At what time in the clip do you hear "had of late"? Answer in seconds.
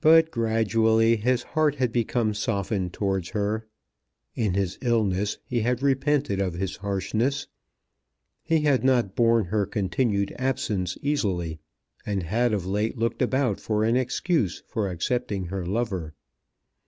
12.22-12.96